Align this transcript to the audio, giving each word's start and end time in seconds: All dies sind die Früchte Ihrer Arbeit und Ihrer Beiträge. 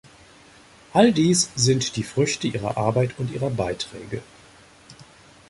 All 0.93 1.11
dies 1.13 1.51
sind 1.55 1.95
die 1.95 2.01
Früchte 2.01 2.47
Ihrer 2.47 2.75
Arbeit 2.75 3.19
und 3.19 3.29
Ihrer 3.31 3.51
Beiträge. 3.51 4.23